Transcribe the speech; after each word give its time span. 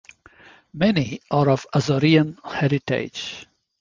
Many 0.73 1.21
are 1.29 1.47
of 1.51 1.67
Azorean 1.75 2.43
heritage. 2.43 3.45